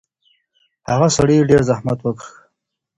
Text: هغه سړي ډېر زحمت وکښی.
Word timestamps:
هغه 0.89 1.07
سړي 1.17 1.47
ډېر 1.49 1.61
زحمت 1.69 1.99
وکښی. 2.01 2.35